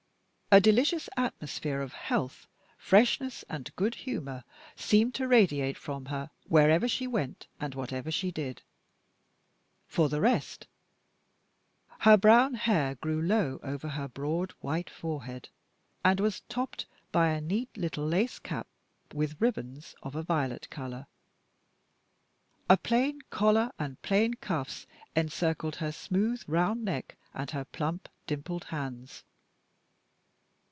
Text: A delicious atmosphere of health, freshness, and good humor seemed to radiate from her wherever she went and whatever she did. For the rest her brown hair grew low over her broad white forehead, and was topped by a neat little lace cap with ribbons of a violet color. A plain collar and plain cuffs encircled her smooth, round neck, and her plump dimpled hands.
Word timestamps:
A 0.53 0.59
delicious 0.59 1.07
atmosphere 1.15 1.79
of 1.79 1.93
health, 1.93 2.45
freshness, 2.77 3.45
and 3.47 3.73
good 3.77 3.95
humor 3.95 4.43
seemed 4.75 5.15
to 5.15 5.25
radiate 5.25 5.77
from 5.77 6.07
her 6.07 6.29
wherever 6.49 6.89
she 6.89 7.07
went 7.07 7.47
and 7.57 7.73
whatever 7.73 8.11
she 8.11 8.31
did. 8.31 8.61
For 9.87 10.09
the 10.09 10.19
rest 10.19 10.67
her 11.99 12.17
brown 12.17 12.55
hair 12.55 12.95
grew 12.95 13.21
low 13.21 13.61
over 13.63 13.87
her 13.87 14.09
broad 14.09 14.51
white 14.59 14.89
forehead, 14.89 15.47
and 16.03 16.19
was 16.19 16.41
topped 16.49 16.85
by 17.13 17.29
a 17.29 17.39
neat 17.39 17.69
little 17.77 18.05
lace 18.05 18.37
cap 18.37 18.67
with 19.13 19.39
ribbons 19.39 19.95
of 20.03 20.15
a 20.15 20.21
violet 20.21 20.69
color. 20.69 21.07
A 22.69 22.75
plain 22.75 23.21
collar 23.29 23.71
and 23.79 24.01
plain 24.01 24.33
cuffs 24.33 24.85
encircled 25.15 25.77
her 25.77 25.93
smooth, 25.93 26.43
round 26.45 26.83
neck, 26.83 27.15
and 27.33 27.51
her 27.51 27.63
plump 27.63 28.09
dimpled 28.27 28.65
hands. 28.65 29.23